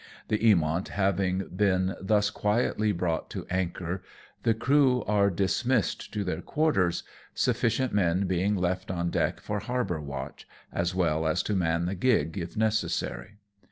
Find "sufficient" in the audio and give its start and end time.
7.93-7.93